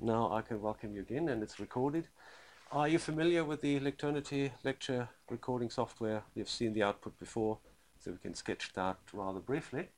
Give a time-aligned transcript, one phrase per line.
[0.00, 2.08] now I can welcome you again, and it's recorded.
[2.70, 6.22] Are you familiar with the Lecturnity lecture recording software?
[6.34, 7.58] You've seen the output before,
[7.98, 9.88] so we can sketch that rather briefly.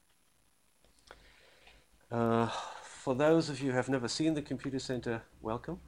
[2.11, 2.49] Uh,
[2.83, 5.81] for those of you who have never seen the Computer Center, welcome.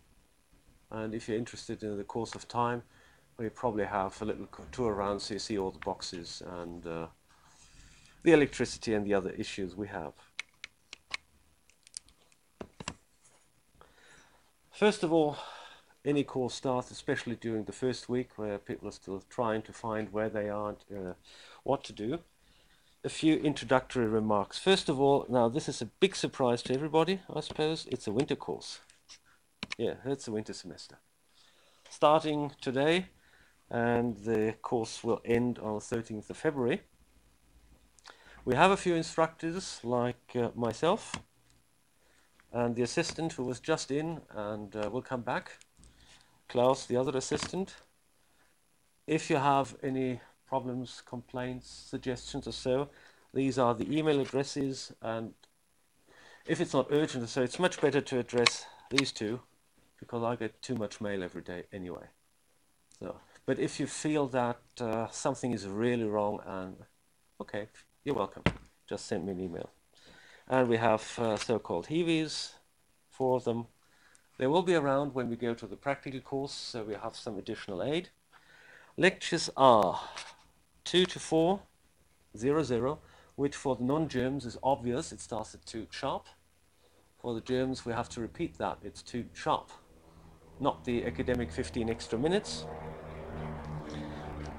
[0.90, 2.82] And if you're interested in the course of time,
[3.38, 7.06] we probably have a little tour around so you see all the boxes and uh,
[8.22, 10.12] the electricity and the other issues we have.
[14.72, 15.36] First of all,
[16.02, 20.10] any course starts, especially during the first week where people are still trying to find
[20.10, 21.12] where they are uh,
[21.62, 22.20] what to do.
[23.04, 24.58] A few introductory remarks.
[24.58, 27.86] First of all, now this is a big surprise to everybody, I suppose.
[27.90, 28.80] It's a winter course.
[29.76, 30.96] Yeah, it's a winter semester.
[31.90, 33.08] Starting today,
[33.70, 36.80] and the course will end on the 13th of February.
[38.46, 41.20] We have a few instructors like uh, myself
[42.52, 45.58] and the assistant who was just in and uh, will come back,
[46.48, 47.74] Klaus, the other assistant.
[49.06, 52.88] If you have any problems, complaints, suggestions or so,
[53.32, 55.32] these are the email addresses and
[56.46, 59.40] if it's not urgent, so it's much better to address these two
[59.98, 62.06] because I get too much mail every day anyway.
[62.98, 66.76] So, but if you feel that uh, something is really wrong, and
[67.40, 67.68] okay,
[68.04, 68.42] you're welcome.
[68.88, 69.70] Just send me an email.
[70.52, 72.52] And we have uh, so-called Hiwis,
[73.08, 73.68] four of them.
[74.36, 77.38] They will be around when we go to the practical course, so we have some
[77.38, 78.10] additional aid.
[78.98, 79.98] Lectures are
[80.84, 81.58] 2 to 4,
[82.36, 82.98] 0, 0,
[83.34, 86.26] which for the non-Germs is obvious, it starts at 2 sharp.
[87.18, 89.70] For the Germs, we have to repeat that, it's 2 sharp,
[90.60, 92.66] not the academic 15 extra minutes.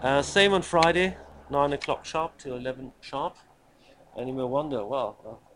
[0.02, 1.16] Uh, same on Friday,
[1.52, 3.38] 9 o'clock sharp till 11 sharp.
[4.18, 5.53] And you may wonder, well, uh,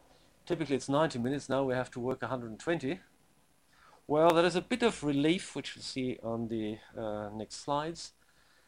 [0.48, 3.02] Typically it's 90 minutes, now we have to work 120.
[4.08, 8.14] Well, there is a bit of relief, which you'll see on the uh, next slides.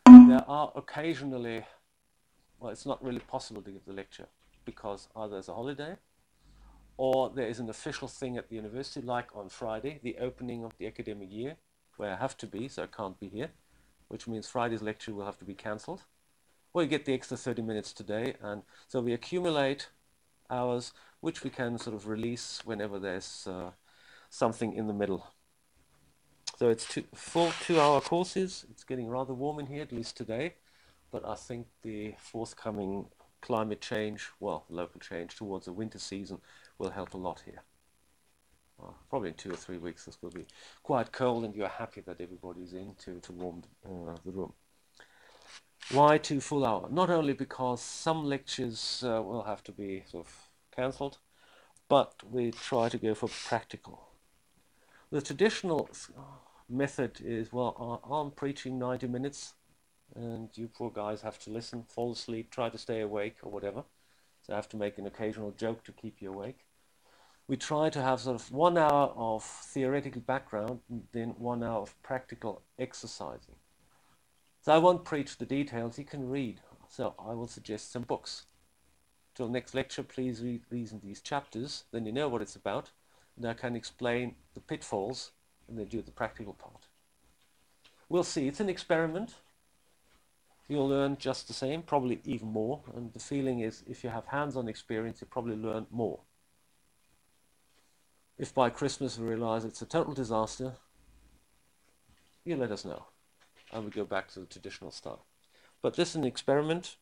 [0.05, 1.65] There are occasionally,
[2.59, 4.27] well, it's not really possible to give the lecture
[4.65, 5.95] because either there's a holiday
[6.97, 10.77] or there is an official thing at the university, like on Friday, the opening of
[10.79, 11.55] the academic year,
[11.95, 13.51] where I have to be, so I can't be here,
[14.09, 16.01] which means Friday's lecture will have to be cancelled.
[16.73, 19.87] Or get the extra 30 minutes today, and so we accumulate
[20.49, 23.71] hours which we can sort of release whenever there's uh,
[24.29, 25.27] something in the middle.
[26.57, 28.65] So it's two, full two-hour courses.
[28.69, 30.55] It's getting rather warm in here, at least today,
[31.11, 33.07] but I think the forthcoming
[33.41, 36.39] climate change, well, local change towards the winter season
[36.77, 37.63] will help a lot here.
[38.77, 40.45] Well, probably in two or three weeks this will be
[40.83, 44.53] quite cold and you're happy that everybody's in to, to warm uh, the room.
[45.91, 46.87] Why two full hour?
[46.91, 50.33] Not only because some lectures uh, will have to be sort of
[50.75, 51.17] cancelled,
[51.87, 54.09] but we try to go for practical.
[55.11, 55.89] The traditional
[56.69, 59.53] method is, well, I'm preaching 90 minutes,
[60.15, 63.83] and you poor guys have to listen, fall asleep, try to stay awake, or whatever.
[64.43, 66.65] So I have to make an occasional joke to keep you awake.
[67.47, 71.99] We try to have sort of one hour of theoretical background, then one hour of
[72.03, 73.55] practical exercising.
[74.61, 76.61] So I won't preach the details, you can read.
[76.89, 78.45] So I will suggest some books
[79.39, 81.85] till next lecture, please read these and these chapters.
[81.91, 82.91] Then you know what it's about.
[83.37, 85.31] And I can explain the pitfalls
[85.69, 86.87] and then do the practical part.
[88.09, 88.49] We'll see.
[88.49, 89.35] It's an experiment.
[90.67, 92.81] You'll learn just the same, probably even more.
[92.93, 96.19] And the feeling is if you have hands-on experience, you probably learn more.
[98.37, 100.73] If by Christmas we realize it's a total disaster,
[102.43, 103.05] you let us know.
[103.71, 105.25] And we go back to the traditional style.
[105.81, 106.97] But this is an experiment.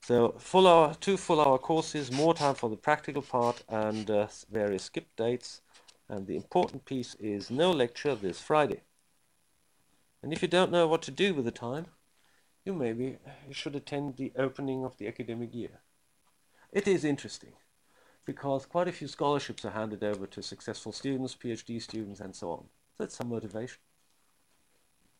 [0.00, 4.28] So full hour, two full hour courses, more time for the practical part and uh,
[4.50, 5.62] various skip dates.
[6.08, 8.82] And the important piece is no lecture this Friday.
[10.22, 11.86] And if you don't know what to do with the time,
[12.64, 13.18] you maybe
[13.50, 15.80] should attend the opening of the academic year.
[16.72, 17.52] It is interesting
[18.24, 22.50] because quite a few scholarships are handed over to successful students, PhD students and so
[22.50, 22.64] on.
[22.98, 23.78] So it's some motivation.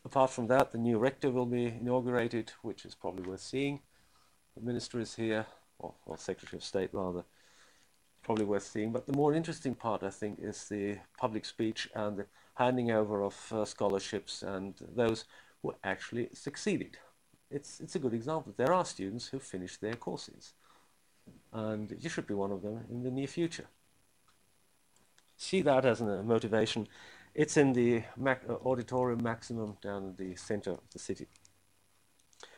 [0.07, 3.81] Apart from that, the new rector will be inaugurated, which is probably worth seeing
[4.57, 5.47] the minister is here,
[5.79, 7.25] or, or Secretary of State rather,
[8.23, 8.93] probably worth seeing.
[8.93, 13.23] But the more interesting part, I think, is the public speech and the handing over
[13.23, 15.25] of uh, scholarships and those
[15.63, 16.99] who actually succeeded.
[17.51, 18.55] It's, it's a good example.
[18.57, 20.55] There are students who finished their courses,
[21.53, 23.67] and you should be one of them in the near future.
[25.37, 26.89] See that as a motivation.
[27.37, 28.35] It's in the uh,
[28.65, 31.27] auditorium maximum down in the center of the city.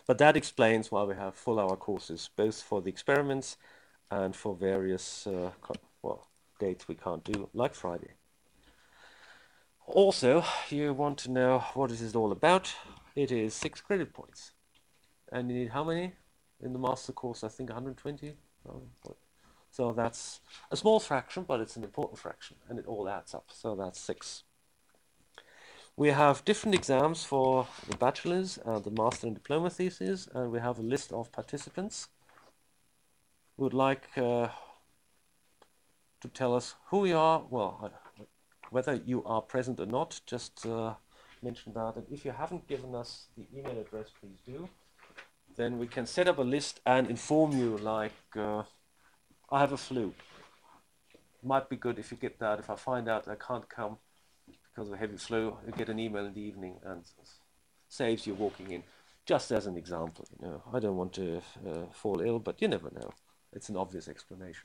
[0.06, 3.56] But that explains why we have full hour courses, both for the experiments
[4.08, 5.50] and for various uh,
[6.00, 6.28] well
[6.60, 8.12] dates we can't do, like Friday.
[9.84, 12.72] Also, you want to know what it is all about.
[13.16, 14.52] It is six credit points.
[15.32, 16.12] And you need how many
[16.62, 17.42] in the master course?
[17.42, 18.34] I think 120.
[19.70, 20.40] So that's
[20.70, 23.46] a small fraction, but it's an important fraction, and it all adds up.
[23.52, 24.44] So that's six.
[25.98, 30.60] We have different exams for the bachelor's and the master and diploma theses, and we
[30.60, 32.06] have a list of participants
[33.56, 34.46] who would like uh,
[36.20, 37.90] to tell us who you are, well,
[38.70, 40.94] whether you are present or not, just uh,
[41.42, 41.96] mention that.
[41.96, 44.68] And if you haven't given us the email address, please do.
[45.56, 48.62] Then we can set up a list and inform you like, uh,
[49.50, 50.14] I have a flu.
[51.42, 52.60] Might be good if you get that.
[52.60, 53.98] If I find out I can't come
[54.78, 57.02] because of a heavy flu, you get an email in the evening and
[57.88, 58.84] saves you walking in.
[59.26, 62.68] Just as an example, you know, I don't want to uh, fall ill, but you
[62.68, 63.10] never know.
[63.52, 64.62] It's an obvious explanation.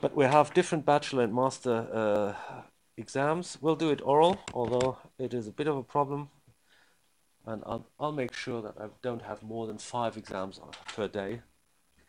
[0.00, 2.62] But we have different bachelor and master uh,
[2.96, 3.58] exams.
[3.60, 6.30] We'll do it oral, although it is a bit of a problem.
[7.44, 10.58] And I'll, I'll make sure that I don't have more than five exams
[10.96, 11.42] per day.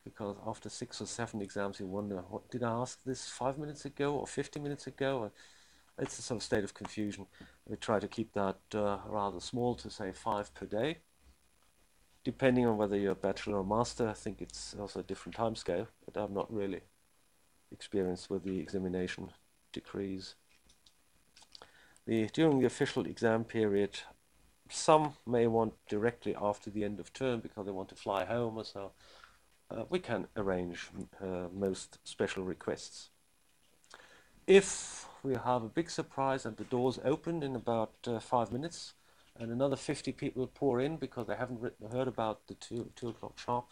[0.06, 3.84] Because after six or seven exams, you wonder, what did I ask this five minutes
[3.84, 5.32] ago or 50 minutes ago?
[5.98, 7.26] It's of state of confusion.
[7.66, 10.98] We try to keep that uh, rather small to say five per day.
[12.24, 15.56] Depending on whether you're a bachelor or master, I think it's also a different time
[15.56, 16.82] scale, but I'm not really
[17.72, 19.32] experienced with the examination
[19.72, 20.36] decrees.
[22.06, 24.00] The, during the official exam period,
[24.70, 28.58] some may want directly after the end of term because they want to fly home
[28.58, 28.92] or so.
[29.70, 30.90] Uh, we can arrange
[31.22, 33.10] uh, most special requests.
[34.46, 38.94] If we have a big surprise and the doors open in about uh, five minutes
[39.38, 43.10] and another 50 people pour in because they haven't written, heard about the two, two
[43.10, 43.66] o'clock sharp,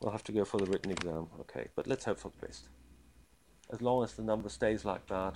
[0.00, 1.26] we'll have to go for the written exam.
[1.40, 2.68] Okay, but let's hope for the best
[3.72, 5.34] as long as the number stays like that,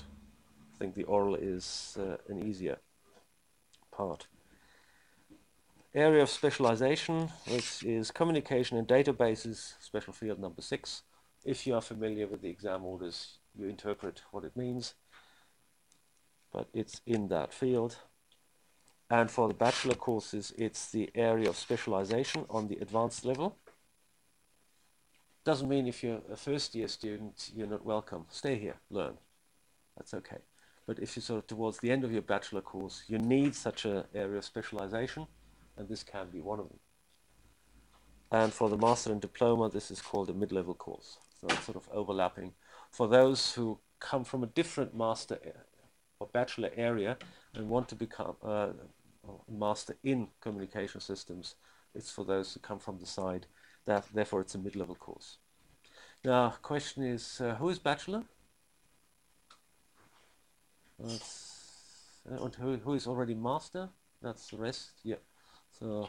[0.75, 2.79] I think the oral is uh, an easier
[3.93, 4.27] part.
[5.95, 11.03] Area of specialization, which is communication and databases, special field number six.
[11.45, 14.95] If you are familiar with the exam orders, you interpret what it means,
[16.55, 17.97] but it's in that field.
[19.11, 23.59] And for the bachelor courses, it's the area of specialization on the advanced level.
[25.45, 28.25] Doesn't mean if you're a first year student, you're not welcome.
[28.31, 29.15] Stay here, learn.
[29.97, 30.39] That's okay.
[30.87, 33.85] But if you're sort of towards the end of your bachelor course, you need such
[33.85, 35.27] an area of specialization,
[35.77, 36.79] and this can be one of them.
[38.31, 41.19] And for the master and diploma, this is called a mid-level course.
[41.41, 42.53] So it's sort of overlapping.
[42.91, 45.39] For those who come from a different master
[46.19, 47.17] or bachelor area
[47.55, 48.69] and want to become uh,
[49.27, 51.55] a master in communication systems,
[51.95, 53.47] it's for those who come from the side
[53.87, 55.39] that, therefore, it's a mid-level course.
[56.25, 58.23] Now, question is, uh, who is bachelor?
[61.03, 61.19] Uh,
[62.27, 63.91] and who, who is already master?
[64.23, 64.93] That's the rest.
[65.03, 65.17] Yeah.
[65.79, 66.09] So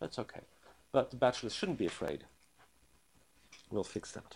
[0.00, 0.40] that's okay.
[0.90, 2.24] But the bachelors shouldn't be afraid.
[3.70, 4.34] We'll fix that.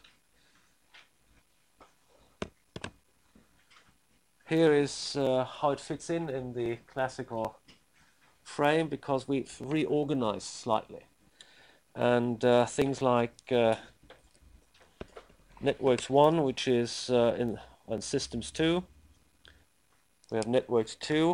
[4.53, 7.59] Here is uh, how it fits in in the classical
[8.43, 11.07] frame because we've reorganized slightly.
[11.95, 13.77] And uh, things like uh,
[15.63, 17.59] networks 1 which is uh, in
[18.03, 18.85] systems 2
[20.31, 21.33] we have networks 2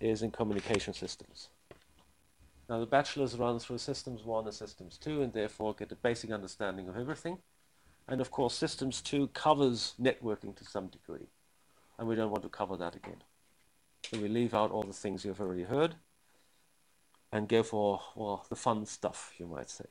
[0.00, 1.48] is in communication systems.
[2.68, 6.32] Now the bachelors run through systems 1 and systems 2 and therefore get a basic
[6.32, 7.38] understanding of everything.
[8.08, 11.28] And of course systems 2 covers networking to some degree
[12.02, 13.22] and we don't want to cover that again
[14.02, 15.94] so we leave out all the things you've already heard
[17.30, 19.86] and go for well the fun stuff you might say.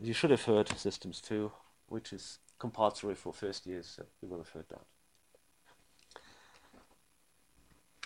[0.00, 1.52] You should have heard Systems 2,
[1.88, 4.66] which is compulsory for first years, so you will have heard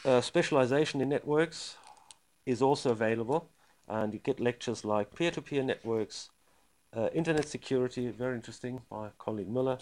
[0.05, 0.11] that.
[0.11, 1.77] Uh, specialization in networks
[2.45, 3.49] is also available,
[3.89, 6.31] and you get lectures like peer-to-peer -peer networks,
[6.97, 9.79] uh, internet security, very interesting, by colleague Muller,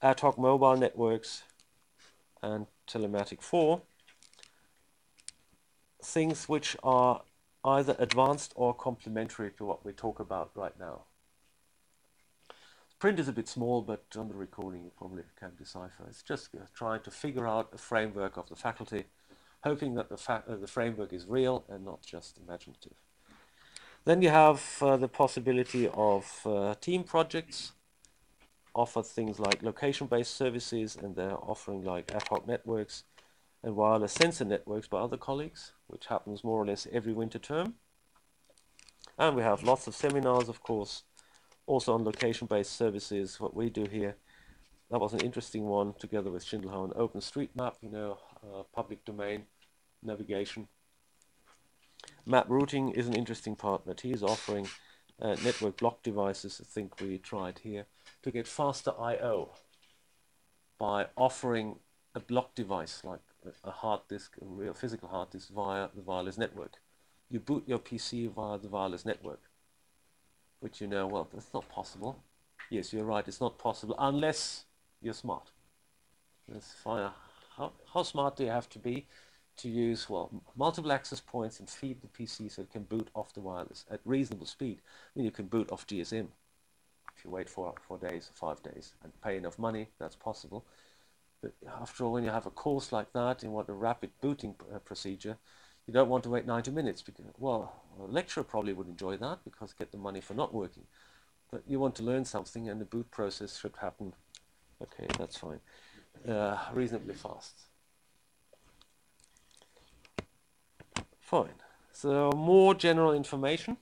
[0.00, 1.44] ad hoc mobile networks,
[2.42, 3.80] and telematic 4,
[6.02, 7.22] things which are
[7.64, 11.02] either advanced or complementary to what we talk about right now.
[12.98, 16.04] Print is a bit small, but on the recording you probably can decipher.
[16.08, 19.04] It's just uh, trying to figure out a framework of the faculty,
[19.62, 22.94] hoping that the, uh, the framework is real and not just imaginative.
[24.04, 27.72] Then you have uh, the possibility of uh, team projects,
[28.78, 33.04] offer things like location-based services, and they're offering like ad hoc networks,
[33.62, 37.74] and wireless sensor networks by other colleagues, which happens more or less every winter term.
[39.18, 41.02] And we have lots of seminars, of course,
[41.66, 44.16] also on location-based services, what we do here,
[44.90, 49.44] that was an interesting one together with Schindelhauer and OpenStreetMap, you know, uh, public domain
[50.02, 50.68] navigation.
[52.24, 54.66] Map routing is an interesting part that he is offering.
[55.20, 57.86] Uh, network block devices, I think we tried here,
[58.22, 59.50] to get faster I.O.
[60.78, 61.76] by offering
[62.14, 63.20] a block device like
[63.64, 66.76] a hard disk, a real physical hard disk via the wireless network.
[67.30, 69.40] You boot your PC via the wireless network,
[70.60, 72.22] which you know, well, that's not possible.
[72.70, 74.64] Yes, you're right, it's not possible unless
[75.00, 75.50] you're smart.
[76.48, 79.06] Let's how, how smart do you have to be
[79.58, 83.34] to use, well, multiple access points and feed the PC so it can boot off
[83.34, 84.80] the wireless at reasonable speed.
[84.80, 86.28] I mean, you can boot off GSM
[87.18, 90.64] if you wait for four days, or five days, and pay enough money, that's possible.
[91.42, 94.54] But after all, when you have a course like that, you want a rapid booting
[94.74, 95.36] uh, procedure,
[95.86, 99.38] you don't want to wait 90 minutes because, well, a lecturer probably would enjoy that
[99.44, 100.84] because get the money for not working.
[101.50, 104.12] But you want to learn something and the boot process should happen,
[104.82, 105.60] okay, that's fine,
[106.28, 107.54] uh, reasonably fast.
[111.20, 111.54] Fine.
[111.92, 113.76] So more general information.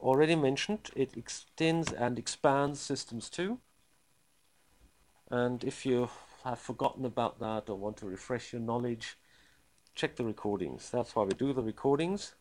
[0.00, 3.58] Already mentioned, it extends and expands systems too.
[5.30, 6.08] And if you
[6.44, 9.18] have forgotten about that or want to refresh your knowledge,
[9.94, 10.90] check the recordings.
[10.90, 12.34] That's why we do the recordings.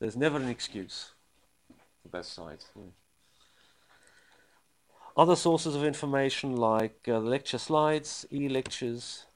[0.00, 1.12] There's never an excuse
[2.02, 2.66] for best sides.
[2.74, 2.88] Hmm.
[5.16, 9.26] Other sources of information like uh, lecture slides, e-lectures,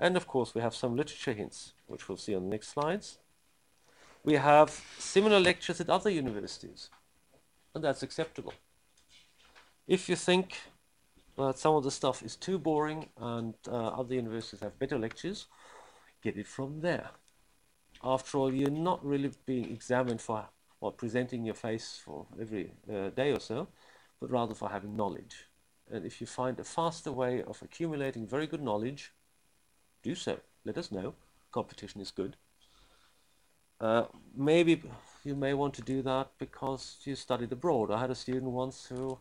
[0.00, 3.18] and of course we have some literature hints, which we'll see on the next slides.
[4.28, 4.68] We have
[4.98, 6.90] similar lectures at other universities,
[7.74, 8.52] and that's acceptable.
[9.86, 10.54] If you think
[11.38, 15.46] that some of the stuff is too boring and uh, other universities have better lectures,
[16.22, 17.08] get it from there.
[18.04, 20.44] After all, you're not really being examined for
[20.82, 23.68] or presenting your face for every uh, day or so,
[24.20, 25.46] but rather for having knowledge.
[25.90, 29.14] And if you find a faster way of accumulating very good knowledge,
[30.02, 30.40] do so.
[30.66, 31.14] Let us know.
[31.50, 32.36] Competition is good.
[33.80, 34.04] Uh,
[34.36, 34.82] maybe
[35.24, 37.90] you may want to do that because you studied abroad.
[37.90, 39.18] I had a student once who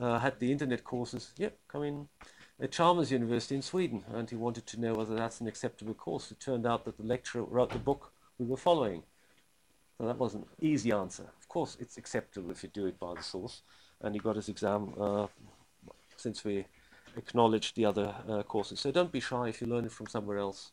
[0.00, 1.32] uh, had the internet courses.
[1.36, 2.08] Yep, come in
[2.60, 6.30] at Chalmers University in Sweden, and he wanted to know whether that's an acceptable course.
[6.30, 9.02] It turned out that the lecturer wrote the book we were following.
[9.98, 11.24] So that was an easy answer.
[11.38, 13.62] Of course, it's acceptable if you do it by the source.
[14.00, 15.26] And he got his exam uh,
[16.16, 16.64] since we
[17.16, 18.80] acknowledged the other uh, courses.
[18.80, 20.72] So don't be shy if you learn it from somewhere else.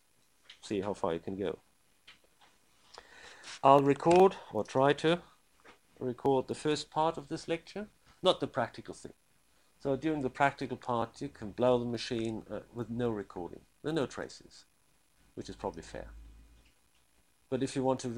[0.62, 1.59] See how far you can go.
[3.63, 5.22] I'll record, or try to,
[6.00, 7.88] record the first part of this lecture
[8.22, 9.13] not the practical thing.
[9.79, 13.62] So during the practical part, you can blow the machine uh, with no recording.
[13.81, 14.65] There are no traces,
[15.36, 16.08] which is probably fair.
[17.50, 18.10] But if you want to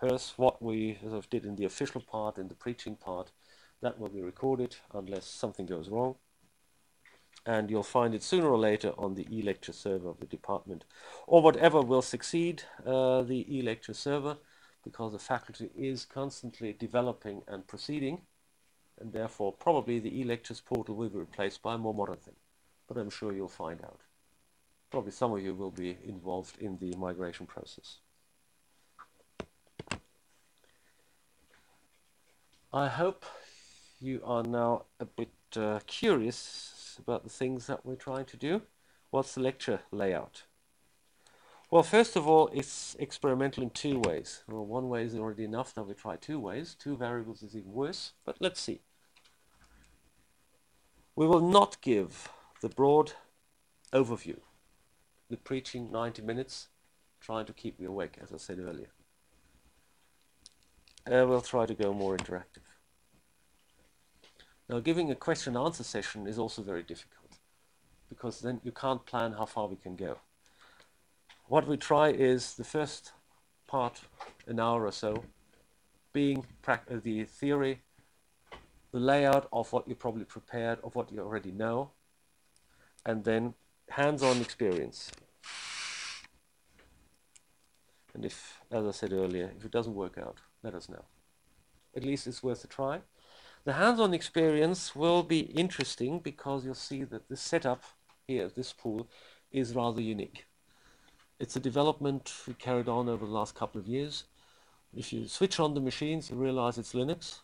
[0.00, 3.30] rehearse what we sort of did in the official part, in the preaching part,
[3.82, 6.14] that will be recorded unless something goes wrong.
[7.44, 10.84] And you'll find it sooner or later on the e-lecture server of the department.
[11.26, 14.36] Or whatever will succeed uh, the e-lecture server,
[14.84, 18.22] because the faculty is constantly developing and proceeding
[19.02, 22.36] and therefore probably the e-lectures portal will be replaced by a more modern thing.
[22.86, 24.00] But I'm sure you'll find out.
[24.90, 27.98] Probably some of you will be involved in the migration process.
[32.72, 33.24] I hope
[34.00, 38.62] you are now a bit uh, curious about the things that we're trying to do.
[39.10, 40.44] What's the lecture layout?
[41.70, 44.42] Well, first of all, it's experimental in two ways.
[44.46, 46.76] Well, one way is already enough, now we try two ways.
[46.78, 48.80] Two variables is even worse, but let's see.
[51.16, 52.28] We will not give
[52.60, 53.12] the broad
[53.92, 54.38] overview,
[55.30, 56.68] the preaching 90 minutes,
[57.20, 58.88] trying to keep you awake, as I said earlier.
[61.06, 62.71] Uh, we'll try to go more interactive.
[64.68, 67.38] Now, giving a question and answer session is also very difficult
[68.08, 70.18] because then you can't plan how far we can go.
[71.46, 73.12] What we try is the first
[73.66, 74.02] part,
[74.46, 75.24] an hour or so,
[76.12, 77.80] being uh, the theory
[78.92, 81.90] the layout of what you probably prepared, of what you already know,
[83.04, 83.54] and then
[83.88, 85.10] hands-on experience.
[88.14, 91.04] And if, as I said earlier, if it doesn't work out, let us know.
[91.96, 93.00] At least it's worth a try.
[93.64, 97.84] The hands-on experience will be interesting because you'll see that the setup
[98.26, 99.08] here, at this pool,
[99.52, 100.46] is rather unique.
[101.38, 104.24] It's a development we carried on over the last couple of years.
[104.92, 107.42] If you switch on the machines, you realize it's Linux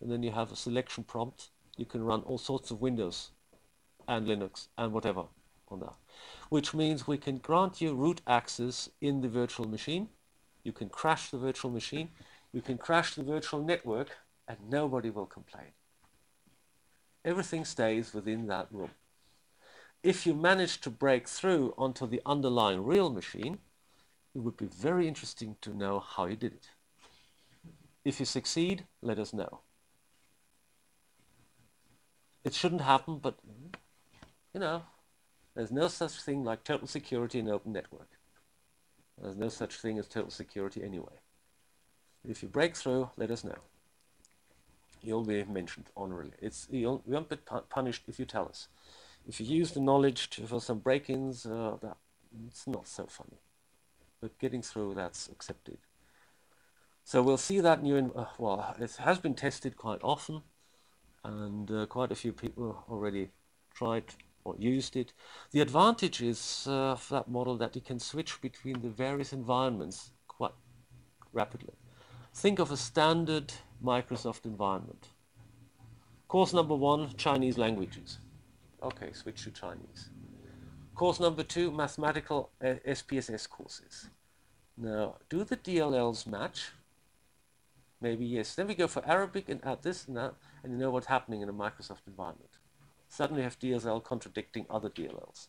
[0.00, 1.50] and then you have a selection prompt.
[1.76, 3.30] You can run all sorts of Windows
[4.08, 5.24] and Linux and whatever
[5.68, 5.94] on that,
[6.48, 10.08] which means we can grant you root access in the virtual machine.
[10.64, 12.08] You can crash the virtual machine.
[12.50, 14.16] You can crash the virtual network
[14.50, 15.72] and nobody will complain.
[17.24, 18.90] Everything stays within that room.
[20.02, 23.58] If you manage to break through onto the underlying real machine,
[24.34, 26.70] it would be very interesting to know how you did it.
[28.04, 29.60] If you succeed, let us know.
[32.42, 33.36] It shouldn't happen, but
[34.52, 34.82] you know,
[35.54, 38.08] there's no such thing like total security in open network.
[39.20, 41.20] There's no such thing as total security anyway.
[42.28, 43.58] If you break through, let us know.
[45.02, 46.32] You'll be mentioned honorably.
[46.40, 47.36] It's you'll, you won't be
[47.68, 48.68] punished if you tell us.
[49.26, 51.96] If you use the knowledge to, for some break-ins, uh, that
[52.46, 53.38] it's not so funny.
[54.20, 55.78] But getting through, that's accepted.
[57.04, 57.96] So we'll see that new.
[57.96, 60.42] In, uh, well, it has been tested quite often,
[61.24, 63.30] and uh, quite a few people already
[63.74, 64.04] tried
[64.44, 65.12] or used it.
[65.50, 70.12] The advantage is uh, of that model that you can switch between the various environments
[70.28, 70.54] quite
[71.32, 71.74] rapidly.
[72.34, 73.52] Think of a standard
[73.84, 75.08] Microsoft environment.
[76.28, 78.18] Course number one, Chinese languages.
[78.82, 80.10] Okay, switch to Chinese.
[80.94, 84.08] Course number two, mathematical uh, SPSS courses.
[84.76, 86.72] Now, do the DLLs match?
[88.00, 88.54] Maybe yes.
[88.54, 91.42] Then we go for Arabic and add this and that, and you know what's happening
[91.42, 92.50] in a Microsoft environment
[93.10, 95.48] suddenly have DSL contradicting other DLLs.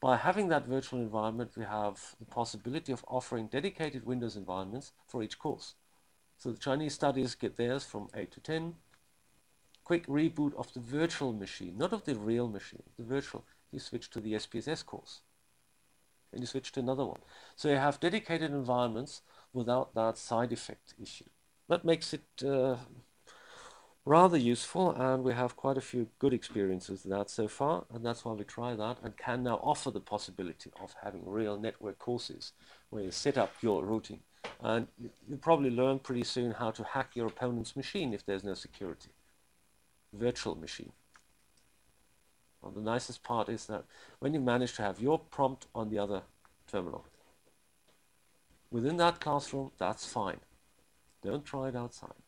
[0.00, 5.22] By having that virtual environment, we have the possibility of offering dedicated Windows environments for
[5.22, 5.74] each course.
[6.38, 8.74] So the Chinese studies get theirs from 8 to 10.
[9.84, 13.44] Quick reboot of the virtual machine, not of the real machine, the virtual.
[13.70, 15.20] You switch to the SPSS course.
[16.32, 17.20] And you switch to another one.
[17.54, 21.24] So you have dedicated environments without that side effect issue.
[21.68, 22.76] That makes it uh,
[24.06, 28.06] rather useful and we have quite a few good experiences with that so far and
[28.06, 31.98] that's why we try that and can now offer the possibility of having real network
[31.98, 32.52] courses
[32.88, 34.20] where you set up your routing.
[34.62, 34.86] And
[35.28, 39.10] you probably learn pretty soon how to hack your opponent's machine if there's no security.
[40.12, 40.92] Virtual machine.
[42.62, 43.84] Well, the nicest part is that
[44.20, 46.22] when you manage to have your prompt on the other
[46.70, 47.04] terminal
[48.70, 50.38] within that classroom that's fine.
[51.22, 52.25] Don't try it outside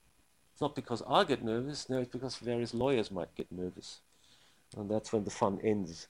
[0.58, 4.00] it's not because I get nervous, no, it's because various lawyers might get nervous.
[4.76, 6.08] And that's when the fun ends.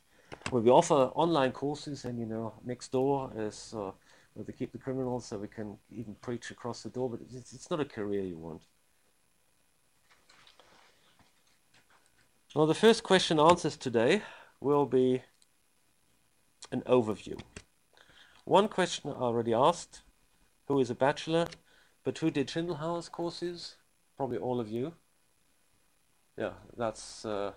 [0.48, 3.90] When we offer online courses, and you know, next door is uh,
[4.32, 7.52] where they keep the criminals, so we can even preach across the door, but it's,
[7.52, 8.62] it's not a career you want.
[12.54, 14.22] Well, the first question answers today
[14.62, 15.24] will be
[16.72, 17.38] an overview.
[18.46, 20.00] One question I already asked,
[20.68, 21.48] who is a bachelor,
[22.02, 23.74] but who did Schindelhauer's courses?
[24.18, 24.92] Probably all of you.
[26.36, 27.52] Yeah, that's uh,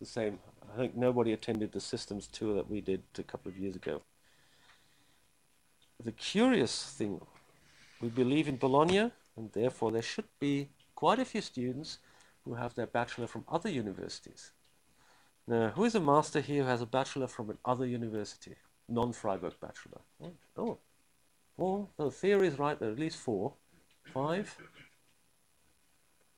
[0.00, 0.38] the same.
[0.72, 4.02] I think nobody attended the systems tour that we did a couple of years ago.
[6.02, 7.20] The curious thing,
[8.00, 11.98] we believe in Bologna, and therefore there should be quite a few students
[12.44, 14.52] who have their bachelor from other universities.
[15.48, 18.54] Now, who is a master here who has a bachelor from another university?
[18.88, 20.00] Non-Freiburg bachelor.
[20.56, 20.78] Oh,
[21.56, 21.88] four.
[21.96, 23.54] The theory is right, there are at least four.
[24.12, 24.56] Five.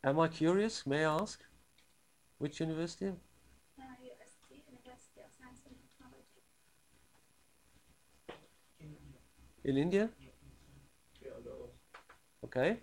[0.04, 0.86] Am I curious?
[0.86, 1.40] May I ask?
[2.38, 3.06] Which university?
[3.06, 6.42] Uh, UST, University of Science and Technology.
[9.64, 10.08] In India?
[12.44, 12.78] Okay.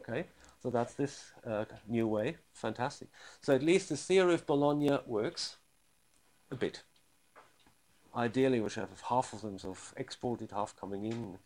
[0.00, 0.26] Okay.
[0.62, 2.36] So that's this uh, new way.
[2.52, 3.08] Fantastic.
[3.40, 5.56] So at least the theory of Bologna works
[6.50, 6.82] a bit.
[8.14, 11.38] Ideally, we should have half of them sort of exported, half coming in.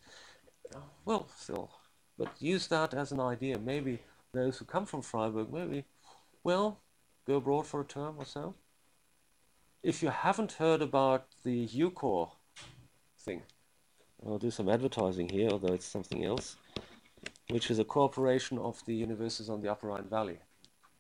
[1.05, 1.71] Well, still.
[2.19, 3.59] But use that as an idea.
[3.59, 4.01] Maybe
[4.35, 5.85] those who come from Freiburg maybe,
[6.43, 6.81] well,
[7.27, 8.55] go abroad for a term or so.
[9.83, 12.31] If you haven't heard about the EUCOR
[13.19, 13.43] thing,
[14.27, 16.57] I'll do some advertising here, although it's something else,
[17.49, 20.39] which is a cooperation of the universities on the Upper Rhine Valley,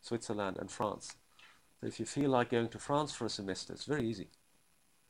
[0.02, 1.16] Switzerland and France.
[1.80, 4.28] So if you feel like going to France for a semester, it's very easy.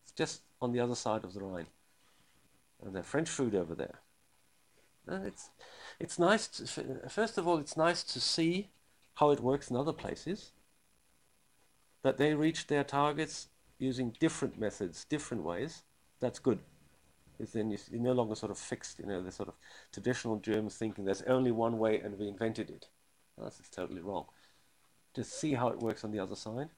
[0.04, 1.66] It's just on the other side of the Rhine.
[2.84, 4.00] And there's French food over there.
[5.06, 5.50] And it's,
[6.00, 8.70] it's nice, to, first of all, it's nice to see
[9.14, 10.52] how it works in other places,
[12.02, 15.82] that they reach their targets using different methods, different ways.
[16.20, 16.58] That's good.
[17.36, 19.54] Because then you, are no longer sort of fixed, you know, the sort of
[19.92, 22.88] traditional Germans thinking there's only one way and we invented it.
[23.38, 24.26] That's totally wrong.
[25.14, 26.68] To see how it works on the other side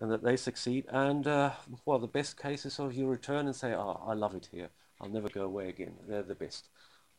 [0.00, 0.86] and that they succeed.
[0.88, 1.52] And, uh,
[1.84, 4.48] well, the best case is sort of you return and say, oh, I love it
[4.52, 4.68] here.
[5.00, 5.94] I'll never go away again.
[6.08, 6.68] They're the best.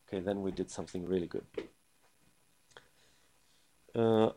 [0.07, 1.45] Okay, then we did something really good.
[3.93, 4.29] Uh,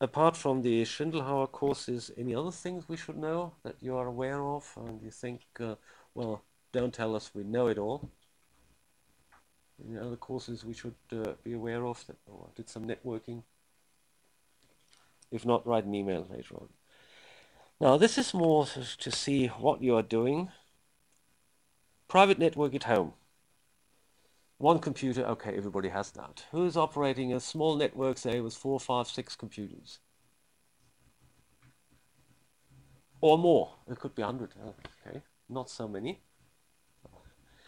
[0.00, 4.42] apart from the Schindelhauer courses, any other things we should know that you are aware
[4.42, 5.76] of and you think, uh,
[6.14, 8.10] well, don't tell us we know it all?
[9.86, 13.42] Any other courses we should uh, be aware of that or did some networking?
[15.30, 16.68] If not, write an email later on.
[17.80, 20.50] Now this is more to see what you are doing.
[22.08, 23.12] Private network at home.
[24.58, 26.44] One computer, okay, everybody has that.
[26.50, 29.98] Who's operating a small network, say, with four, five, six computers?
[33.20, 33.74] Or more.
[33.90, 34.54] It could be 100.
[35.06, 36.22] Okay, not so many.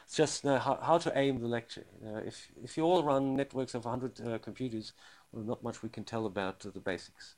[0.05, 1.85] It's just uh, how, how, to aim the lecture.
[2.03, 4.94] Uh, if, if you all run networks of 100 uh, computers,
[5.31, 7.35] well, not much we can tell about the basics.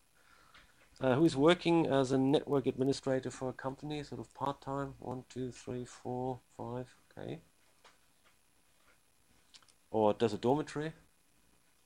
[1.01, 4.95] Uh, who is working as a network administrator for a company, sort of part-time?
[5.01, 7.41] One, two, three, four, five, okay
[9.91, 10.93] or does a dormitory,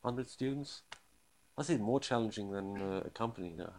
[0.03, 0.83] 100 students.
[1.57, 3.73] I see it more challenging than uh, a company now.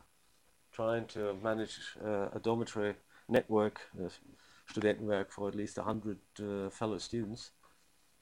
[0.71, 2.95] Trying to manage uh, a dormitory
[3.29, 4.09] network, uh,
[4.99, 7.51] work for at least 100 uh, fellow students,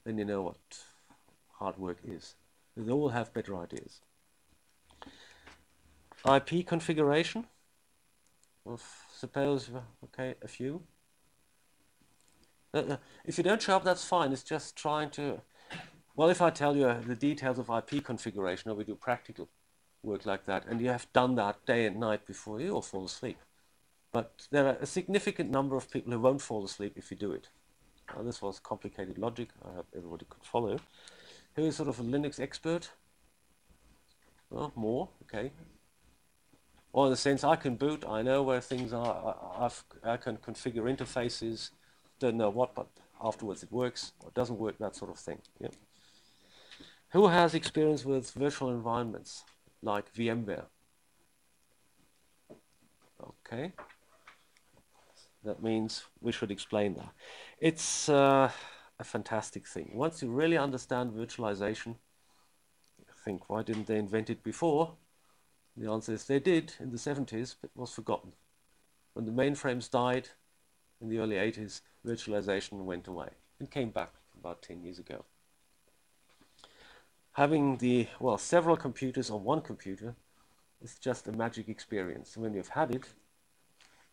[0.04, 0.56] then you know what
[1.58, 2.34] hard work is.
[2.76, 4.00] They all have better ideas.
[6.26, 7.46] IP configuration.
[8.64, 8.80] Well,
[9.12, 9.70] suppose,
[10.04, 10.82] okay, a few.
[12.72, 14.32] Uh, uh, if you don't show up, that's fine.
[14.32, 15.40] It's just trying to
[16.16, 19.48] well, if I tell you uh, the details of IP configuration, or we do practical
[20.02, 23.04] work like that, and you have done that day and night before you all fall
[23.04, 23.38] asleep.
[24.12, 27.32] But there are a significant number of people who won't fall asleep if you do
[27.32, 27.48] it.
[28.14, 29.48] Now, this was complicated logic.
[29.64, 30.78] I hope everybody could follow.
[31.56, 32.90] Who is sort of a Linux expert?
[34.50, 35.50] Well, more, okay.
[36.92, 40.16] Or in the sense, I can boot, I know where things are, I, I've, I
[40.16, 41.70] can configure interfaces,
[42.20, 42.86] don't know what, but
[43.20, 45.38] afterwards it works or doesn't work, that sort of thing.
[45.58, 45.74] Yep.
[47.14, 49.44] Who has experience with virtual environments
[49.82, 50.64] like VMware?
[53.22, 53.70] Okay.
[55.44, 57.12] That means we should explain that.
[57.60, 58.50] It's uh,
[58.98, 59.92] a fantastic thing.
[59.94, 61.94] Once you really understand virtualization,
[63.24, 64.96] think, why didn't they invent it before?
[65.76, 68.32] The answer is they did in the 70s, but it was forgotten.
[69.12, 70.30] When the mainframes died
[71.00, 73.28] in the early 80s, virtualization went away
[73.60, 75.24] and came back about 10 years ago
[77.34, 80.16] having the, well, several computers on one computer
[80.82, 82.36] is just a magic experience.
[82.36, 83.06] When you've had it,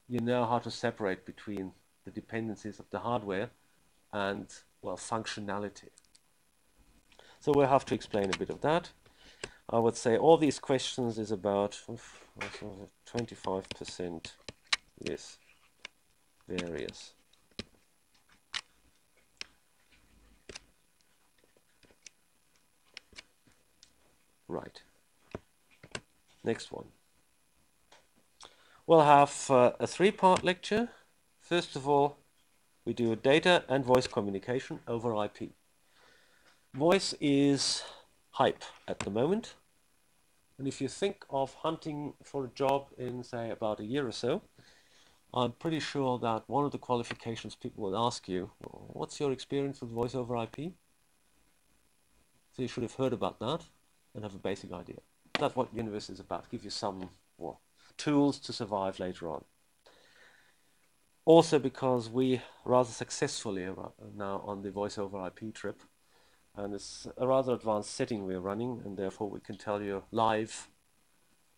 [0.08, 1.72] you know how to separate between
[2.04, 3.50] the dependencies of the hardware
[4.12, 4.48] and,
[4.82, 5.90] well, functionality.
[7.40, 8.92] So we'll have to explain a bit of that.
[9.70, 11.80] I would say all these questions is about
[12.38, 14.32] 25%
[15.00, 15.38] yes,
[16.48, 17.14] various.
[24.52, 24.82] Right.
[26.44, 26.88] Next one.
[28.86, 30.90] We'll have uh, a three-part lecture.
[31.40, 32.18] First of all,
[32.84, 35.52] we do data and voice communication over IP.
[36.74, 37.84] Voice is
[38.32, 39.54] hype at the moment.
[40.58, 44.12] And if you think of hunting for a job in, say, about a year or
[44.12, 44.42] so,
[45.34, 49.80] I'm pretty sure that one of the qualifications people will ask you, what's your experience
[49.80, 50.74] with voice over IP?
[52.52, 53.64] So you should have heard about that
[54.14, 54.98] and have a basic idea.
[55.40, 57.62] That's what Universe is about, give you some well,
[57.98, 59.44] tools to survive later on.
[61.26, 65.82] Also because we rather successfully are uh, now on the voice over IP trip,
[66.56, 70.68] and it's a rather advanced setting we're running, and therefore we can tell you live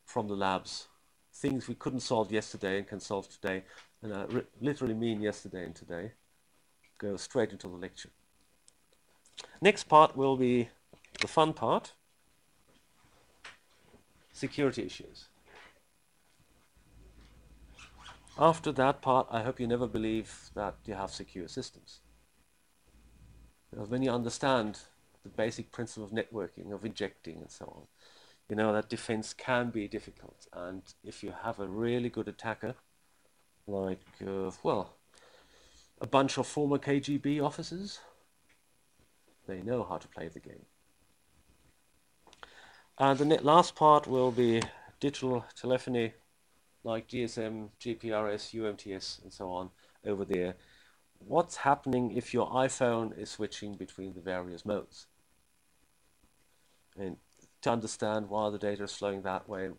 [0.05, 0.87] from the labs
[1.33, 3.63] things we couldn't solve yesterday and can solve today,
[4.01, 4.25] and I
[4.61, 6.11] literally mean yesterday and today,
[6.99, 8.09] go straight into the lecture.
[9.61, 10.69] Next part will be
[11.19, 11.93] the fun part
[14.33, 15.29] security issues.
[18.37, 21.99] After that part, I hope you never believe that you have secure systems.
[23.69, 24.79] Because when you understand
[25.23, 27.83] the basic principle of networking, of injecting and so on,
[28.49, 30.47] you know that defense can be difficult.
[30.51, 32.75] And if you have a really good attacker,
[33.67, 34.95] like, uh, well,
[36.01, 37.99] a bunch of former KGB officers,
[39.47, 40.65] they know how to play the game.
[42.99, 44.61] And the last part will be
[44.99, 46.13] digital telephony
[46.83, 49.69] like GSM, GPRS, UMTS, and so on
[50.05, 50.55] over there.
[51.19, 55.07] What's happening if your iPhone is switching between the various modes?
[56.97, 57.17] And
[57.61, 59.69] to understand why the data is flowing that way,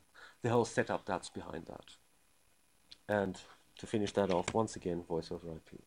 [0.43, 1.97] the whole setup that's behind that.
[3.09, 3.39] And
[3.79, 5.81] to finish that off, once again, voice over IP.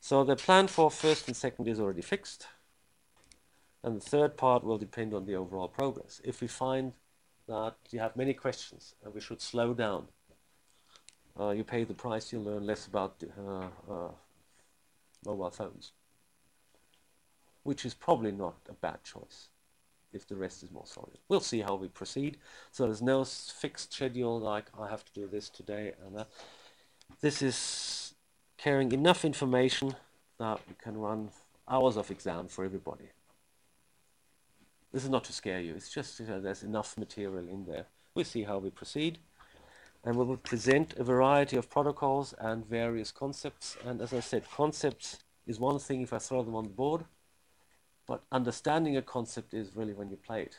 [0.00, 2.46] So the plan for first and second is already fixed.
[3.84, 6.20] And the third part will depend on the overall progress.
[6.24, 6.94] If we find
[7.46, 10.08] that you have many questions and we should slow down,
[11.38, 14.10] uh, you pay the price, you learn less about uh, uh,
[15.26, 15.92] mobile phones,
[17.62, 19.48] which is probably not a bad choice
[20.14, 21.18] if the rest is more solid.
[21.28, 22.38] We'll see how we proceed.
[22.70, 26.28] So there's no fixed schedule like I have to do this today and that.
[27.20, 28.14] This is
[28.56, 29.94] carrying enough information
[30.38, 31.30] that we can run
[31.68, 33.10] hours of exam for everybody.
[34.94, 37.86] This is not to scare you, it's just you know, there's enough material in there.
[38.14, 39.18] We'll see how we proceed.
[40.04, 43.76] And we will present a variety of protocols and various concepts.
[43.84, 47.06] And as I said, concepts is one thing if I throw them on the board,
[48.06, 50.58] but understanding a concept is really when you play it.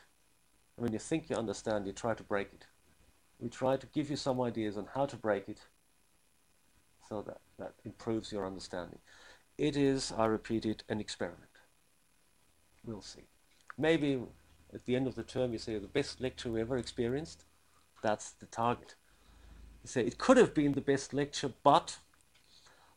[0.76, 2.66] And when you think you understand, you try to break it.
[3.40, 5.62] We try to give you some ideas on how to break it
[7.08, 9.00] so that that improves your understanding.
[9.58, 11.52] It is, I repeat it, an experiment.
[12.84, 13.30] We'll see.
[13.78, 14.22] Maybe
[14.74, 17.44] at the end of the term you say the best lecture we ever experienced.
[18.02, 18.96] That's the target.
[19.84, 21.98] You say it could have been the best lecture, but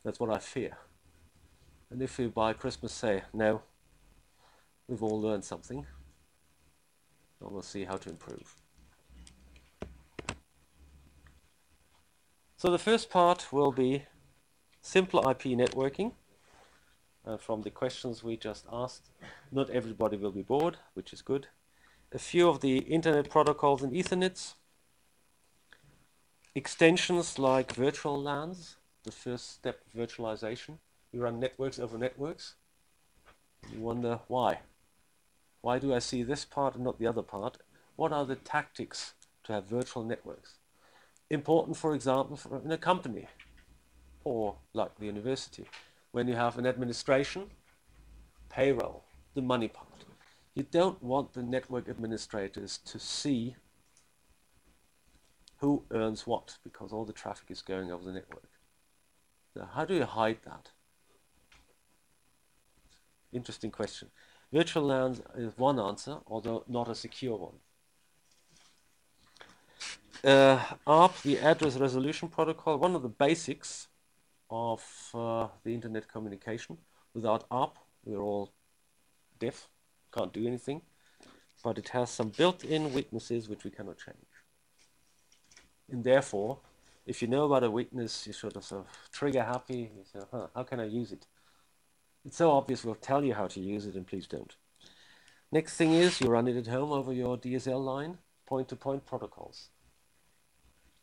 [0.05, 0.79] that's what I fear.
[1.91, 3.63] And if you by Christmas say, no,
[4.87, 5.87] we've all learned something,
[7.41, 8.55] and we'll see how to improve.
[12.57, 14.05] So the first part will be
[14.81, 16.13] simple IP networking.
[17.29, 19.11] Uh, from the questions we just asked,
[19.53, 21.49] not everybody will be bored, which is good.
[22.11, 24.55] A few of the internet protocols and Ethernets.
[26.55, 30.79] Extensions like virtual LANs, the first step of virtualization.
[31.13, 32.55] You run networks over networks.
[33.75, 34.61] You wonder why.
[35.61, 37.59] Why do I see this part and not the other part?
[37.97, 39.13] What are the tactics
[39.45, 40.55] to have virtual networks?
[41.31, 43.27] important, for example, for in a company
[44.25, 45.67] or like the university,
[46.19, 47.45] when you have an administration,
[48.49, 49.05] payroll,
[49.37, 50.05] the money part.
[50.57, 53.55] You don't want the network administrators to see
[55.59, 58.51] who earns what because all the traffic is going over the network.
[59.55, 60.71] So how do you hide that?
[63.33, 64.09] Interesting question.
[64.53, 67.61] Virtual LANs is one answer, although not a secure one
[70.25, 73.87] uh, ARP, the Address Resolution Protocol, one of the basics
[74.51, 74.83] of
[75.15, 76.79] uh, the internet communication.
[77.15, 78.53] Without ARP, we're all
[79.39, 79.69] deaf,
[80.13, 80.83] can't do anything,
[81.63, 84.17] but it has some built-in weaknesses which we cannot change.
[85.91, 86.59] And therefore,
[87.07, 90.21] if you know about a weakness, you sort of, sort of trigger happy, you say,
[90.31, 91.27] huh, how can I use it?
[92.25, 94.55] It's so obvious we'll tell you how to use it and please don't.
[95.51, 99.71] Next thing is you run it at home over your DSL line, point-to-point -point protocols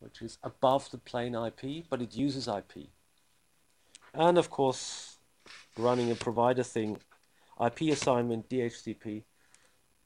[0.05, 2.89] which is above the plain IP, but it uses IP.
[4.17, 5.17] And of course,
[5.77, 6.97] running a provider thing,
[7.63, 9.23] IP assignment, DHCP.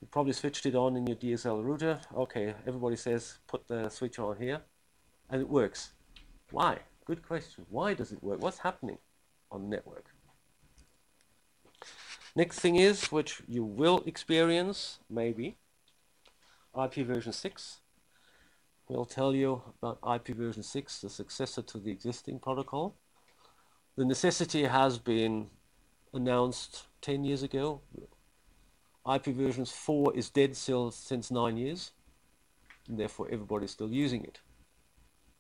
[0.02, 2.00] You probably switched it on in your DSL router.
[2.16, 4.62] Okay, everybody says put the switch on here,
[5.30, 5.92] and it works.
[6.52, 6.80] Why?
[7.06, 7.66] Good question.
[7.70, 8.42] Why does it work?
[8.42, 8.98] What's happening
[9.52, 10.06] on the network?
[12.36, 15.58] Next thing is, which you will experience, maybe,
[16.76, 17.80] IP version 6
[18.90, 22.96] We'll tell you about IP version 6, the successor to the existing protocol.
[23.98, 25.50] The necessity has been
[26.14, 27.82] announced 10 years ago.
[29.14, 31.92] IP version 4 is dead still since 9 years,
[32.88, 34.40] and therefore everybody's still using it.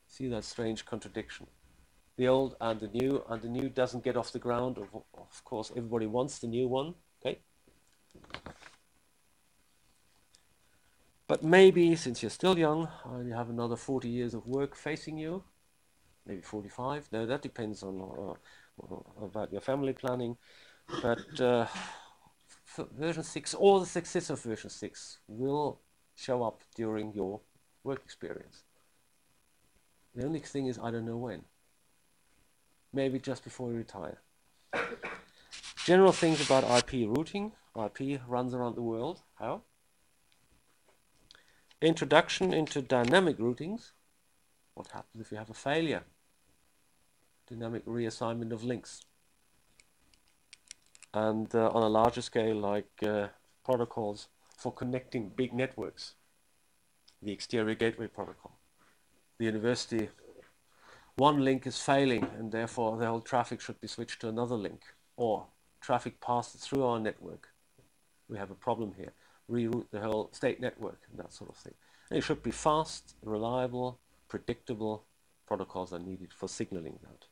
[0.07, 1.47] See that strange contradiction.
[2.17, 4.77] The old and the new, and the new doesn't get off the ground.
[4.77, 6.95] Of, of course, everybody wants the new one.
[7.21, 7.39] Okay.
[11.27, 15.17] But maybe since you're still young and you have another 40 years of work facing
[15.17, 15.43] you,
[16.29, 17.09] maybe 45.
[17.11, 18.31] No, that depends on uh,
[18.83, 20.37] uh about your family planning.
[21.01, 21.65] But uh,
[22.97, 25.81] version 6 or the successor of version 6 will
[26.15, 27.41] show up during your
[27.83, 28.63] work experience.
[30.15, 31.43] The only thing is I don't know when.
[32.93, 34.21] Maybe just before you retire.
[35.85, 37.53] General things about IP routing.
[37.75, 39.21] IP runs around the world.
[39.35, 39.61] How?
[41.81, 43.91] Introduction into dynamic routings.
[44.73, 46.03] What happens if you have a failure?
[47.49, 49.01] Dynamic reassignment of links.
[51.13, 53.27] And uh, on a larger scale, like uh,
[53.63, 56.15] protocols for connecting big networks.
[57.21, 58.59] The exterior gateway protocol.
[59.39, 60.09] The university,
[61.15, 64.81] one link is failing and therefore the whole traffic should be switched to another link.
[65.17, 65.47] Or
[65.81, 67.49] traffic passes through our network.
[68.27, 69.13] We have a problem here
[69.49, 71.73] reroute the whole state network and that sort of thing.
[72.09, 75.05] And it should be fast, reliable, predictable.
[75.47, 77.25] Protocols are needed for signaling that.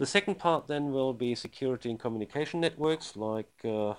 [0.00, 3.96] The second part then will be security and communication networks like uh,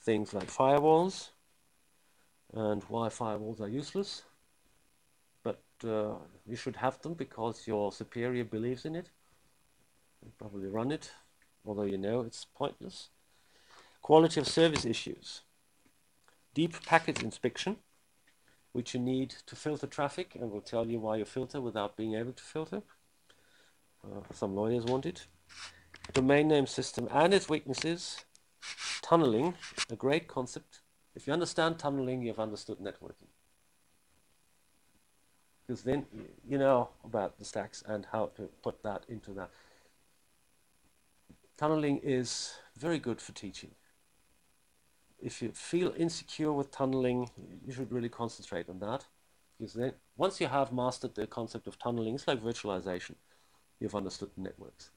[0.00, 1.28] things like firewalls
[2.54, 4.22] and why firewalls are useless.
[5.42, 6.14] But uh,
[6.46, 9.10] you should have them because your superior believes in it.
[10.24, 11.12] You probably run it,
[11.66, 13.10] although you know it's pointless.
[14.00, 15.42] Quality of service issues.
[16.54, 17.76] Deep packet inspection.
[18.72, 22.14] which you need to filter traffic, and will tell you why you filter without being
[22.14, 22.82] able to filter.
[24.04, 25.26] Uh, some lawyers want it.
[26.12, 28.24] Domain name system and its weaknesses.
[29.02, 29.54] Tunneling,
[29.90, 30.80] a great concept.
[31.14, 33.28] If you understand tunneling, you've understood networking.
[35.66, 36.06] Because then
[36.46, 39.50] you know about the stacks and how to put that into that.
[41.56, 43.70] Tunneling is very good for teaching.
[45.18, 47.30] If you feel insecure with tunneling,
[47.66, 49.06] you should really concentrate on that.
[49.58, 53.14] Because then, once you have mastered the concept of tunneling, it's like virtualization.
[53.80, 54.90] You've understood the networks.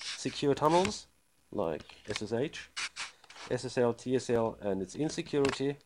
[0.00, 1.06] Secure tunnels,
[1.52, 2.68] like SSH,
[3.50, 5.76] SSL, TSL, and its insecurity.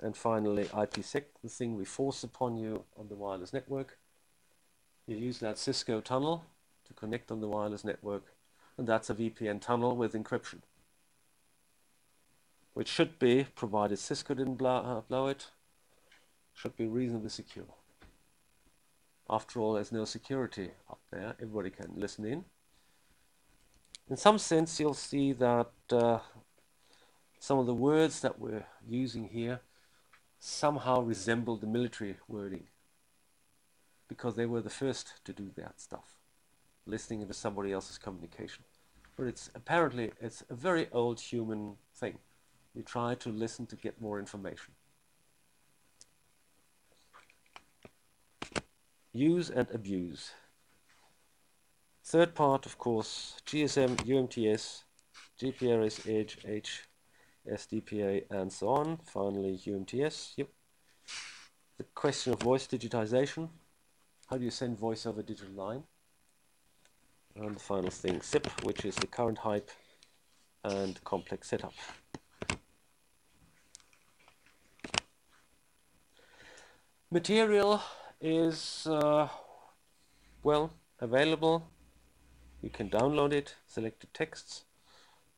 [0.00, 3.98] And finally, IPsec, the thing we force upon you on the wireless network.
[5.06, 6.44] You use that Cisco tunnel
[6.86, 8.24] to connect on the wireless network
[8.80, 10.60] and that's a VPN tunnel with encryption,
[12.72, 15.48] which should be, provided Cisco didn't blow, uh, blow it,
[16.54, 17.66] should be reasonably secure.
[19.30, 21.34] After all, there's no security up there.
[21.40, 22.44] Everybody can listen in.
[24.08, 26.18] In some sense, you'll see that uh,
[27.38, 29.60] some of the words that we're using here
[30.40, 32.64] somehow resemble the military wording
[34.08, 36.16] because they were the first to do that stuff,
[36.86, 38.64] listening into somebody else's communication
[39.20, 42.16] but it's apparently it's a very old human thing.
[42.74, 44.72] You try to listen to get more information.
[49.12, 50.32] Use and abuse.
[52.04, 54.82] Third part, of course, GSM, UMTS,
[55.40, 56.84] GPRS, Edge, H,
[57.50, 58.98] SDPA, and so on.
[59.04, 60.34] Finally, UMTS.
[60.36, 60.48] Yep.
[61.78, 63.48] The question of voice digitization.
[64.28, 65.82] How do you send voice over digital line?
[67.36, 69.70] And the final thing, SIP, which is the current hype
[70.62, 71.74] and complex setup.
[77.10, 77.82] Material
[78.20, 79.28] is, uh,
[80.42, 81.68] well, available.
[82.62, 84.64] You can download it, select the texts.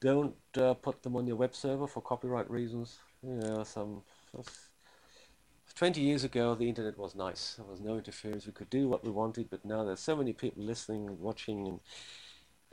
[0.00, 2.98] Don't uh, put them on your web server for copyright reasons.
[3.22, 4.02] You know, some
[5.76, 7.54] 20 years ago, the internet was nice.
[7.54, 8.46] There was no interference.
[8.46, 11.68] We could do what we wanted, but now there's so many people listening and watching.
[11.68, 11.80] And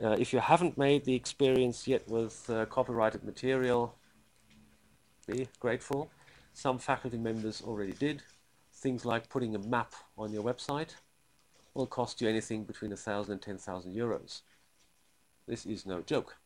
[0.03, 3.95] uh, if you haven't made the experience yet with uh, copyrighted material,
[5.27, 6.09] be grateful.
[6.53, 8.23] Some faculty members already did.
[8.79, 10.91] Things like putting a map on your website
[11.73, 14.41] will cost you anything between 1,000 and 10,000 euros.
[15.45, 16.37] This is no joke.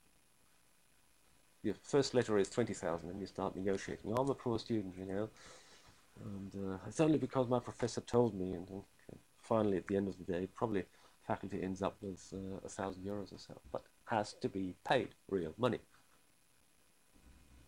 [1.61, 4.11] Your first letter is 20,000 and you start negotiating.
[4.17, 5.29] I'm a poor student, you know.
[6.25, 10.07] And uh, it's only because my professor told me, and uh, finally at the end
[10.07, 10.85] of the day, probably
[11.27, 15.09] faculty ends up with uh, a thousand euros or so, but has to be paid
[15.29, 15.79] real money.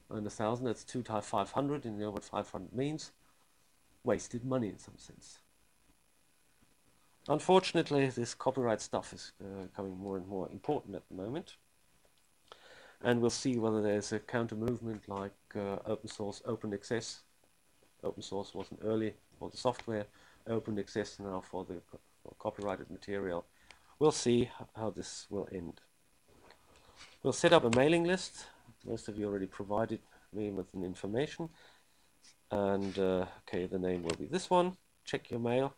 [0.10, 3.12] And a thousand, that's two times 500, and you know what 500 means?
[4.06, 5.40] Wasted money in some sense.
[7.28, 11.56] Unfortunately, this copyright stuff is uh, becoming more and more important at the moment.
[13.02, 17.22] And we'll see whether there's a counter movement like uh, open source, open access,
[18.04, 20.06] open source wasn't early for the software,
[20.48, 23.46] open access now for the for copyrighted material.
[24.00, 25.82] We'll see how this will end.
[27.24, 28.46] We'll set up a mailing list.
[28.86, 30.00] Most of you already provided
[30.32, 31.50] me with an information.
[32.52, 34.78] And uh, okay, the name will be this one.
[35.04, 35.76] Check your mail.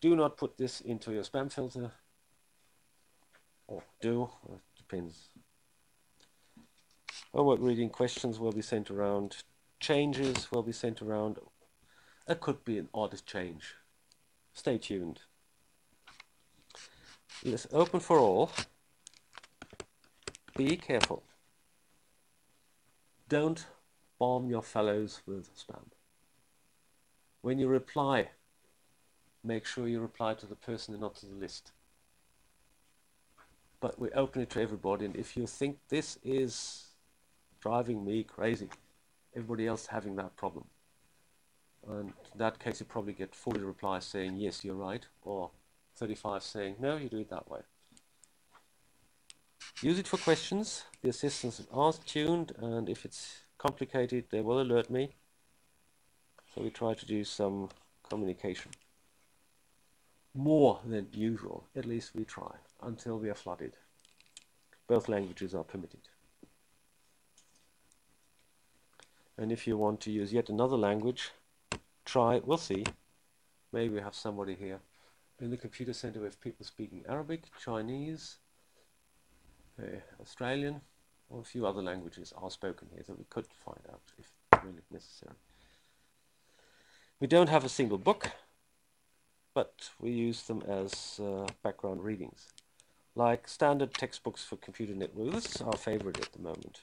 [0.00, 1.92] Do not put this into your spam filter.
[3.66, 5.28] Or do, it depends.
[7.32, 9.36] Homework reading questions will be sent around.
[9.80, 11.38] Changes will be sent around
[12.26, 13.74] it could be an odd change.
[14.54, 15.20] Stay tuned.
[17.44, 18.50] Let's open for all.
[20.56, 21.22] Be careful.
[23.28, 23.66] Don't
[24.18, 25.90] bomb your fellows with spam.
[27.44, 28.30] When you reply,
[29.44, 31.72] make sure you reply to the person and not to the list.
[33.80, 36.86] But we open it to everybody, and if you think this is
[37.60, 38.70] driving me crazy,
[39.36, 40.64] everybody else having that problem,
[41.86, 45.50] and in that case, you probably get 40 replies saying, yes, you're right, or
[45.96, 47.60] 35 saying, no, you do it that way.
[49.82, 50.84] Use it for questions.
[51.02, 55.16] The assistants are tuned, and if it's complicated, they will alert me.
[56.54, 57.68] So we try to do some
[58.08, 58.70] communication.
[60.34, 63.72] More than usual, at least we try, until we are flooded.
[64.86, 66.08] Both languages are permitted.
[69.36, 71.32] And if you want to use yet another language,
[72.04, 72.84] try, we'll see.
[73.72, 74.78] Maybe we have somebody here.
[75.40, 78.36] In the computer center we have people speaking Arabic, Chinese,
[79.82, 80.80] uh, Australian,
[81.28, 84.30] or a few other languages are spoken here that we could find out if
[84.62, 85.34] really necessary.
[87.24, 88.32] We don't have a single book,
[89.54, 92.48] but we use them as uh, background readings,
[93.14, 95.32] like standard textbooks for computer networks.
[95.32, 96.82] This is our favorite at the moment.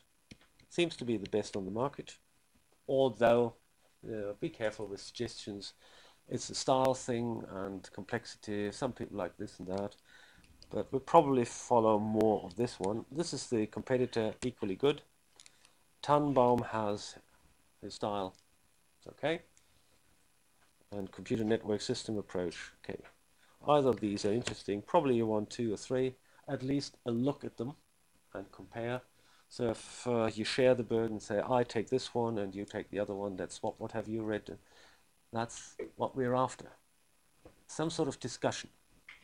[0.68, 2.18] Seems to be the best on the market,
[2.88, 3.54] although
[4.40, 5.74] be careful with suggestions.
[6.28, 8.72] It's a style thing and complexity.
[8.72, 9.96] Some people like this and that,
[10.72, 13.06] but we'll probably follow more of this one.
[13.12, 15.04] This is the competitor, equally good.
[16.02, 17.20] Tanenbaum has
[17.84, 18.34] his style.
[18.98, 19.42] It's okay
[20.92, 22.72] and computer network system approach.
[22.84, 23.00] Okay,
[23.68, 24.82] either of these are interesting.
[24.82, 26.16] Probably you want two or three,
[26.48, 27.74] at least a look at them
[28.34, 29.02] and compare.
[29.50, 32.90] So if uh, you share the burden, say I take this one and you take
[32.90, 34.58] the other one, that's what what have you read?
[35.34, 36.68] That's what we're after.
[37.68, 38.70] Some sort of discussion.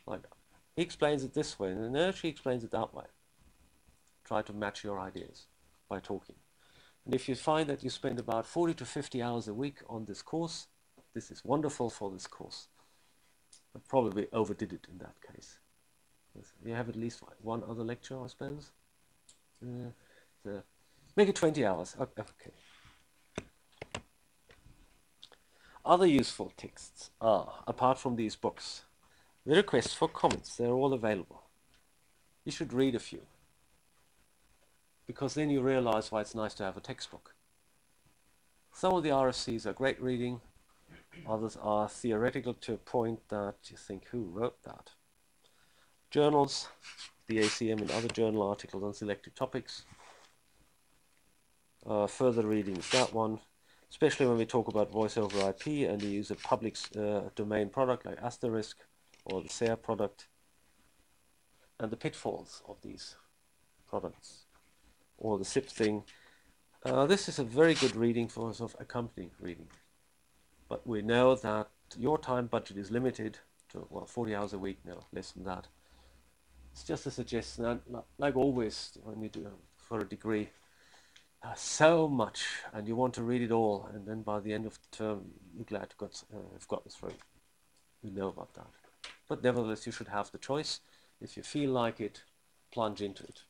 [0.06, 0.22] Like
[0.76, 3.06] he explains it this way, and then she explains it that way.
[4.24, 5.48] Try to match your ideas
[5.90, 6.36] by talking.
[7.06, 10.04] And if you find that you spend about 40 to 50 hours a week on
[10.04, 10.68] this course,
[11.18, 12.68] this is wonderful for this course.
[13.76, 15.58] I probably overdid it in that case.
[16.64, 18.70] You have at least one other lecture, I suppose.
[19.64, 20.60] Uh,
[21.16, 21.96] make it 20 hours.
[22.00, 22.52] Okay.
[25.84, 28.84] Other useful texts are, apart from these books,
[29.44, 30.56] the requests for comments.
[30.56, 31.42] They're all available.
[32.46, 33.22] You should read a few.
[35.08, 37.34] Because then you realize why it's nice to have a textbook.
[38.72, 40.42] Some of the RFCs are great reading,
[41.26, 44.92] Others are theoretical to a point that you think, who wrote that?
[46.10, 46.70] Journals,
[47.28, 49.84] the ACM and other journal articles on selected topics.
[51.86, 53.40] Uh, further readings, that one,
[53.90, 57.70] especially when we talk about voice over IP and the use of public uh, domain
[57.70, 58.78] product like Asterisk
[59.26, 60.28] or the SARE product,
[61.80, 63.16] and the pitfalls of these
[63.88, 64.46] products,
[65.18, 66.04] or the SIP thing.
[66.84, 69.68] Uh, this is a very good reading for sort of accompanying reading.
[70.70, 73.40] But we know that your time budget is limited
[73.70, 75.68] to, well, 40 hours a week now, less than that.
[76.72, 77.82] It's just a suggestion,
[78.18, 79.48] like always when you do
[79.78, 80.50] for a degree,
[81.44, 84.66] uh, so much, and you want to read it all, and then by the end
[84.66, 85.22] of the term,
[85.56, 87.14] you're glad to got, uh, have gotten through.
[88.04, 88.68] We know about that.
[89.28, 90.82] But nevertheless, you should have the choice.
[91.22, 92.24] If you feel like it,
[92.72, 93.42] plunge into it.